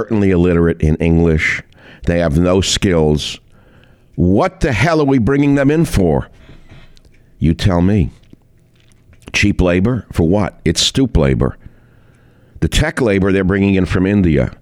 certainly 0.00 0.30
illiterate 0.30 0.80
in 0.80 0.94
English. 0.98 1.60
They 2.04 2.20
have 2.20 2.38
no 2.38 2.60
skills. 2.60 3.40
What 4.14 4.60
the 4.60 4.72
hell 4.72 5.00
are 5.00 5.04
we 5.04 5.18
bringing 5.18 5.56
them 5.56 5.72
in 5.72 5.84
for? 5.86 6.28
You 7.40 7.52
tell 7.52 7.80
me. 7.80 8.10
Cheap 9.32 9.60
labor? 9.60 10.06
For 10.12 10.28
what? 10.28 10.60
It's 10.64 10.80
stoop 10.80 11.16
labor. 11.16 11.58
The 12.60 12.68
tech 12.68 13.00
labor 13.00 13.32
they're 13.32 13.42
bringing 13.42 13.74
in 13.74 13.86
from 13.86 14.06
India, 14.06 14.52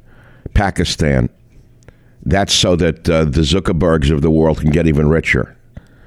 Pakistan. 0.55 1.29
That's 2.23 2.55
so 2.55 2.75
that 2.77 3.07
uh, 3.07 3.27
the 3.27 3.43
Zuckerbergs 3.43 4.11
of 4.11 4.23
the 4.23 4.31
world 4.31 4.61
can 4.61 4.71
get 4.71 4.87
even 4.87 5.07
richer. 5.07 5.55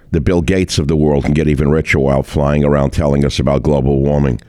The 0.09 0.21
Bill 0.21 0.41
Gates 0.41 0.79
of 0.79 0.87
the 0.87 0.95
world 0.95 1.25
can 1.25 1.35
get 1.35 1.47
even 1.47 1.69
richer 1.69 1.99
while 1.99 2.23
flying 2.23 2.63
around 2.63 2.93
telling 2.93 3.23
us 3.23 3.37
about 3.37 3.61
global 3.61 4.01
warming. 4.01 4.41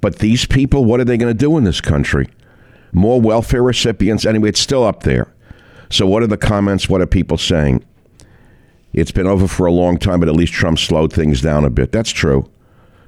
But 0.00 0.20
these 0.20 0.46
people, 0.46 0.86
what 0.86 1.00
are 1.00 1.04
they 1.04 1.18
going 1.18 1.36
to 1.36 1.38
do 1.38 1.58
in 1.58 1.64
this 1.64 1.82
country? 1.82 2.28
More 2.92 3.20
welfare 3.20 3.62
recipients? 3.62 4.24
Anyway, 4.24 4.48
it's 4.48 4.60
still 4.60 4.84
up 4.84 5.02
there. 5.02 5.32
So, 5.90 6.06
what 6.06 6.22
are 6.22 6.28
the 6.28 6.36
comments? 6.36 6.88
What 6.88 7.00
are 7.00 7.06
people 7.06 7.38
saying? 7.38 7.84
It's 8.92 9.12
been 9.12 9.26
over 9.26 9.46
for 9.46 9.66
a 9.66 9.72
long 9.72 9.98
time, 9.98 10.20
but 10.20 10.28
at 10.28 10.34
least 10.34 10.52
Trump 10.52 10.78
slowed 10.78 11.12
things 11.12 11.40
down 11.40 11.64
a 11.64 11.70
bit. 11.70 11.92
That's 11.92 12.10
true. 12.10 12.50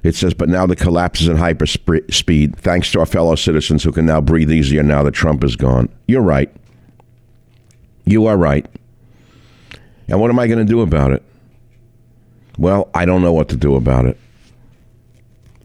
It 0.03 0.15
says, 0.15 0.33
but 0.33 0.49
now 0.49 0.65
the 0.65 0.75
collapse 0.75 1.21
is 1.21 1.29
in 1.29 1.37
hyperspeed 1.37 2.57
thanks 2.57 2.91
to 2.91 2.99
our 2.99 3.05
fellow 3.05 3.35
citizens 3.35 3.83
who 3.83 3.91
can 3.93 4.05
now 4.05 4.19
breathe 4.19 4.51
easier 4.51 4.83
now 4.83 5.01
that 5.03 5.13
Trump 5.13 5.43
is 5.45 5.55
gone. 5.55 5.87
You're 6.07 6.21
right. 6.21 6.53
You 8.05 8.25
are 8.25 8.37
right. 8.37 8.65
And 10.09 10.19
what 10.19 10.29
am 10.29 10.39
I 10.39 10.47
going 10.47 10.59
to 10.59 10.69
do 10.69 10.81
about 10.81 11.11
it? 11.11 11.23
Well, 12.57 12.89
I 12.93 13.05
don't 13.05 13.21
know 13.21 13.31
what 13.31 13.47
to 13.49 13.55
do 13.55 13.75
about 13.75 14.05
it. 14.05 14.17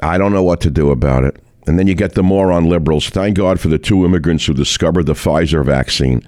I 0.01 0.19
don't 0.19 0.33
know 0.33 0.45
what 0.45 0.61
to 0.61 0.71
do 0.71 0.93
about 0.93 1.25
it. 1.25 1.43
And 1.69 1.79
then 1.79 1.87
you 1.87 1.95
get 1.95 2.15
the 2.15 2.23
moron 2.23 2.65
liberals. 2.69 3.11
Thank 3.11 3.37
God 3.37 3.61
for 3.61 3.69
the 3.69 3.79
two 3.79 4.05
immigrants 4.05 4.47
who 4.47 4.55
discovered 4.55 5.05
the 5.05 5.13
Pfizer 5.13 5.65
vaccine. 5.65 6.27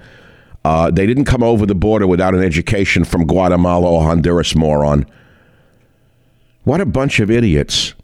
Uh, 0.63 0.91
they 0.91 1.07
didn't 1.07 1.25
come 1.25 1.41
over 1.41 1.65
the 1.65 1.75
border 1.75 2.05
without 2.05 2.35
an 2.35 2.43
education 2.43 3.03
from 3.03 3.25
Guatemala 3.25 3.89
or 3.89 4.03
Honduras, 4.03 4.55
moron. 4.55 5.05
What 6.63 6.79
a 6.79 6.85
bunch 6.85 7.19
of 7.19 7.31
idiots. 7.31 7.95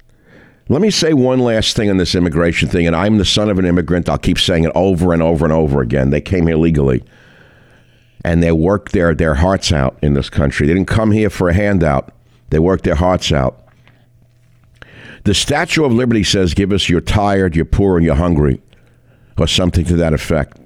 Let 0.70 0.82
me 0.82 0.90
say 0.90 1.14
one 1.14 1.40
last 1.40 1.76
thing 1.76 1.90
on 1.90 1.98
this 1.98 2.16
immigration 2.16 2.68
thing, 2.68 2.88
and 2.88 2.96
I'm 2.96 3.20
the 3.20 3.26
son 3.26 3.50
of 3.50 3.60
an 3.60 3.66
immigrant. 3.66 4.10
I'll 4.10 4.18
keep 4.18 4.40
saying 4.40 4.64
it 4.64 4.72
over 4.74 5.14
and 5.14 5.22
over 5.22 5.46
and 5.46 5.54
over 5.54 5.82
again. 5.82 6.10
They 6.10 6.20
came 6.20 6.48
here 6.48 6.58
legally, 6.58 7.04
and 8.26 8.42
they 8.42 8.52
worked 8.52 8.92
their, 8.92 9.14
their 9.14 9.36
hearts 9.36 9.72
out 9.72 9.98
in 10.02 10.16
this 10.16 10.30
country. 10.30 10.68
They 10.68 10.74
didn't 10.74 10.90
come 10.90 11.12
here 11.12 11.30
for 11.30 11.48
a 11.50 11.54
handout, 11.54 12.12
they 12.50 12.60
worked 12.60 12.84
their 12.84 12.96
hearts 12.96 13.32
out. 13.32 13.67
The 15.28 15.34
Statue 15.34 15.84
of 15.84 15.92
Liberty 15.92 16.24
says, 16.24 16.54
Give 16.54 16.72
us 16.72 16.88
you're 16.88 17.02
tired, 17.02 17.54
you're 17.54 17.66
poor, 17.66 17.98
and 17.98 18.06
you're 18.06 18.16
hungry, 18.16 18.62
or 19.38 19.46
something 19.46 19.84
to 19.84 19.98
that 19.98 20.14
effect, 20.14 20.58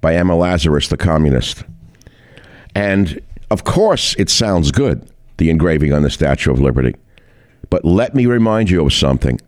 by 0.00 0.14
Emma 0.14 0.34
Lazarus, 0.34 0.88
the 0.88 0.96
communist. 0.96 1.64
And 2.74 3.20
of 3.50 3.64
course, 3.64 4.16
it 4.16 4.30
sounds 4.30 4.72
good, 4.72 5.06
the 5.36 5.50
engraving 5.50 5.92
on 5.92 6.02
the 6.02 6.08
Statue 6.08 6.50
of 6.50 6.58
Liberty. 6.58 6.96
But 7.68 7.84
let 7.84 8.14
me 8.14 8.24
remind 8.24 8.70
you 8.70 8.82
of 8.86 8.94
something. 8.94 9.38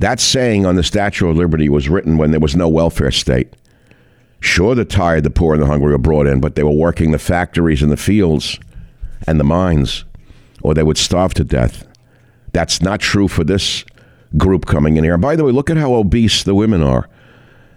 That 0.00 0.18
saying 0.18 0.66
on 0.66 0.74
the 0.74 0.82
Statue 0.82 1.28
of 1.28 1.36
Liberty 1.36 1.68
was 1.68 1.88
written 1.88 2.18
when 2.18 2.32
there 2.32 2.40
was 2.40 2.56
no 2.56 2.68
welfare 2.68 3.12
state. 3.12 3.54
Sure, 4.40 4.74
the 4.74 4.84
tired, 4.84 5.22
the 5.22 5.30
poor, 5.30 5.54
and 5.54 5.62
the 5.62 5.68
hungry 5.68 5.92
were 5.92 5.98
brought 5.98 6.26
in, 6.26 6.40
but 6.40 6.56
they 6.56 6.64
were 6.64 6.72
working 6.72 7.12
the 7.12 7.20
factories 7.20 7.84
and 7.84 7.92
the 7.92 7.96
fields 7.96 8.58
and 9.28 9.38
the 9.38 9.44
mines, 9.44 10.04
or 10.60 10.74
they 10.74 10.82
would 10.82 10.98
starve 10.98 11.34
to 11.34 11.44
death. 11.44 11.86
That's 12.52 12.82
not 12.82 13.00
true 13.00 13.28
for 13.28 13.44
this 13.44 13.84
group 14.36 14.66
coming 14.66 14.96
in 14.96 15.04
here. 15.04 15.14
And 15.14 15.22
by 15.22 15.36
the 15.36 15.44
way, 15.44 15.52
look 15.52 15.70
at 15.70 15.76
how 15.76 15.94
obese 15.94 16.42
the 16.42 16.54
women 16.54 16.82
are. 16.82 17.08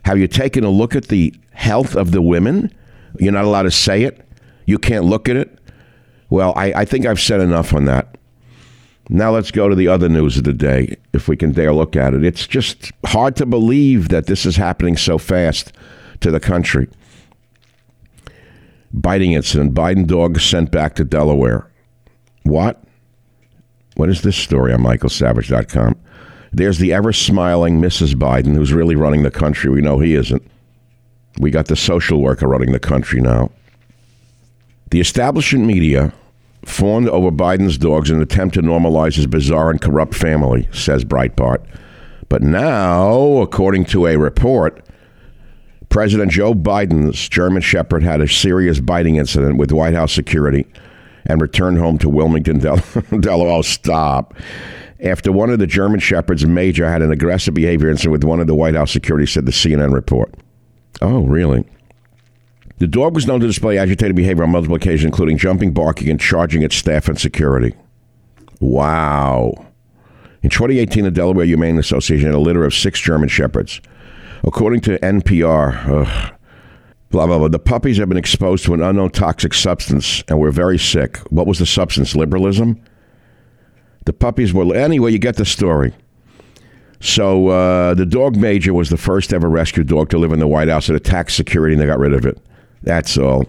Have 0.05 0.17
you 0.17 0.27
taken 0.27 0.63
a 0.63 0.69
look 0.69 0.95
at 0.95 1.07
the 1.07 1.33
health 1.51 1.95
of 1.95 2.11
the 2.11 2.21
women? 2.21 2.73
You're 3.19 3.33
not 3.33 3.45
allowed 3.45 3.63
to 3.63 3.71
say 3.71 4.03
it. 4.03 4.27
You 4.65 4.77
can't 4.77 5.05
look 5.05 5.29
at 5.29 5.35
it. 5.35 5.59
Well, 6.29 6.53
I, 6.55 6.73
I 6.73 6.85
think 6.85 7.05
I've 7.05 7.21
said 7.21 7.41
enough 7.41 7.73
on 7.73 7.85
that. 7.85 8.17
Now 9.09 9.31
let's 9.31 9.51
go 9.51 9.67
to 9.67 9.75
the 9.75 9.87
other 9.87 10.07
news 10.07 10.37
of 10.37 10.45
the 10.45 10.53
day, 10.53 10.95
if 11.11 11.27
we 11.27 11.35
can 11.35 11.51
dare 11.51 11.73
look 11.73 11.95
at 11.95 12.13
it. 12.13 12.23
It's 12.23 12.47
just 12.47 12.91
hard 13.05 13.35
to 13.35 13.45
believe 13.45 14.09
that 14.09 14.27
this 14.27 14.45
is 14.45 14.55
happening 14.55 14.95
so 14.95 15.17
fast 15.17 15.73
to 16.21 16.31
the 16.31 16.39
country. 16.39 16.87
Biting 18.93 19.33
incident. 19.33 19.73
Biden 19.73 20.07
dog 20.07 20.39
sent 20.39 20.71
back 20.71 20.95
to 20.95 21.03
Delaware. 21.03 21.69
What? 22.43 22.81
What 23.95 24.09
is 24.09 24.21
this 24.21 24.35
story 24.35 24.73
on 24.73 24.81
michaelsavage.com? 24.81 25.95
There's 26.51 26.79
the 26.79 26.93
ever 26.93 27.13
smiling 27.13 27.81
Mrs. 27.81 28.13
Biden, 28.13 28.55
who's 28.55 28.73
really 28.73 28.95
running 28.95 29.23
the 29.23 29.31
country. 29.31 29.69
We 29.69 29.81
know 29.81 29.99
he 29.99 30.15
isn't. 30.15 30.43
We 31.39 31.51
got 31.51 31.67
the 31.67 31.75
social 31.75 32.21
worker 32.21 32.47
running 32.47 32.71
the 32.71 32.79
country 32.79 33.21
now. 33.21 33.51
The 34.91 34.99
establishment 34.99 35.65
media 35.65 36.13
fawned 36.65 37.09
over 37.09 37.31
Biden's 37.31 37.77
dogs 37.77 38.09
in 38.09 38.17
an 38.17 38.21
attempt 38.21 38.53
to 38.55 38.61
normalize 38.61 39.15
his 39.15 39.27
bizarre 39.27 39.71
and 39.71 39.81
corrupt 39.81 40.13
family, 40.13 40.67
says 40.71 41.03
Breitbart. 41.03 41.65
But 42.29 42.41
now, 42.41 43.41
according 43.41 43.85
to 43.85 44.07
a 44.07 44.17
report, 44.17 44.85
President 45.89 46.31
Joe 46.31 46.53
Biden's 46.53 47.27
German 47.29 47.61
Shepherd 47.61 48.03
had 48.03 48.21
a 48.21 48.27
serious 48.27 48.79
biting 48.79 49.17
incident 49.17 49.57
with 49.57 49.71
White 49.71 49.93
House 49.93 50.13
security 50.13 50.65
and 51.25 51.41
returned 51.41 51.77
home 51.77 51.97
to 51.99 52.09
Wilmington, 52.09 52.59
Del- 52.59 52.83
Delaware. 53.19 53.53
Oh, 53.53 53.61
stop. 53.61 54.33
After 54.99 55.31
one 55.31 55.49
of 55.49 55.59
the 55.59 55.67
German 55.67 55.99
Shepherds, 55.99 56.45
Major, 56.45 56.89
had 56.89 57.01
an 57.01 57.11
aggressive 57.11 57.53
behavior 57.53 57.89
incident 57.89 58.13
with 58.13 58.23
one 58.23 58.39
of 58.39 58.47
the 58.47 58.55
White 58.55 58.75
House 58.75 58.91
security, 58.91 59.25
said 59.25 59.45
the 59.45 59.51
CNN 59.51 59.93
report. 59.93 60.33
Oh, 61.01 61.23
really? 61.23 61.65
The 62.77 62.87
dog 62.87 63.15
was 63.15 63.27
known 63.27 63.39
to 63.41 63.47
display 63.47 63.77
agitated 63.77 64.15
behavior 64.15 64.43
on 64.43 64.51
multiple 64.51 64.75
occasions, 64.75 65.05
including 65.05 65.37
jumping, 65.37 65.73
barking, 65.73 66.09
and 66.09 66.19
charging 66.19 66.63
at 66.63 66.71
staff 66.71 67.07
and 67.07 67.19
security. 67.19 67.75
Wow. 68.59 69.53
In 70.41 70.49
2018, 70.49 71.03
the 71.03 71.11
Delaware 71.11 71.45
Humane 71.45 71.77
Association 71.77 72.25
had 72.27 72.35
a 72.35 72.39
litter 72.39 72.65
of 72.65 72.73
six 72.73 72.99
German 72.99 73.29
Shepherds. 73.29 73.81
According 74.43 74.81
to 74.81 74.99
NPR, 74.99 75.87
ugh, 75.87 76.33
blah, 77.13 77.27
blah, 77.27 77.37
blah, 77.37 77.47
the 77.47 77.59
puppies 77.59 77.97
have 77.97 78.09
been 78.09 78.17
exposed 78.17 78.65
to 78.65 78.73
an 78.73 78.81
unknown 78.81 79.11
toxic 79.11 79.53
substance 79.53 80.23
and 80.27 80.39
were 80.39 80.49
very 80.49 80.79
sick. 80.79 81.17
What 81.29 81.45
was 81.45 81.59
the 81.59 81.65
substance? 81.65 82.15
Liberalism? 82.15 82.81
The 84.05 84.13
puppies 84.13 84.51
were. 84.51 84.75
Anyway, 84.75 85.11
you 85.11 85.19
get 85.19 85.35
the 85.35 85.45
story. 85.45 85.93
So 86.99 87.49
uh, 87.49 87.93
the 87.93 88.07
dog 88.07 88.35
major 88.35 88.73
was 88.73 88.89
the 88.89 88.97
first 88.97 89.31
ever 89.31 89.47
rescue 89.47 89.83
dog 89.83 90.09
to 90.09 90.17
live 90.17 90.33
in 90.33 90.39
the 90.39 90.47
White 90.47 90.69
House. 90.69 90.89
It 90.89 90.95
attacked 90.95 91.31
security 91.31 91.73
and 91.73 91.81
they 91.81 91.85
got 91.85 91.99
rid 91.99 92.13
of 92.13 92.25
it. 92.25 92.39
That's 92.81 93.15
all. 93.17 93.45